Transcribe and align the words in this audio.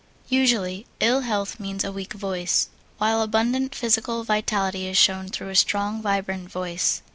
Usually, 0.29 0.87
ill 0.99 1.19
health 1.21 1.59
means 1.59 1.83
a 1.83 1.91
weak 1.91 2.13
voice, 2.13 2.69
while 2.97 3.21
abundant 3.21 3.75
physical 3.75 4.23
vitality 4.23 4.87
is 4.87 4.97
shown 4.97 5.27
through 5.29 5.49
a 5.49 5.55
strong, 5.55 6.01
vibrant 6.01 6.49
voice. 6.49 7.03